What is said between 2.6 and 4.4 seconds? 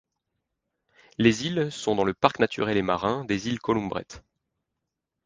et marin des Îles Columbretes.